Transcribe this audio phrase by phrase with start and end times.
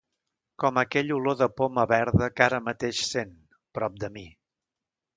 [0.63, 3.39] Com aquella olor de poma verda que ara mateix sent,
[3.79, 4.29] prop de mi.